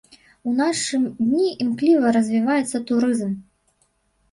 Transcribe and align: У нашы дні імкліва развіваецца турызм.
У 0.51 0.53
нашы 0.61 0.99
дні 1.19 1.51
імкліва 1.67 2.15
развіваецца 2.17 2.77
турызм. 2.91 3.39